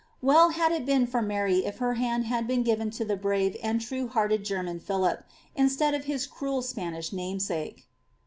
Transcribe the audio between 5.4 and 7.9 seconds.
instead of his cruel Spanish namesake